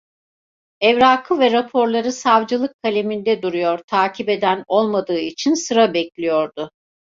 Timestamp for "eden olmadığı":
4.29-5.19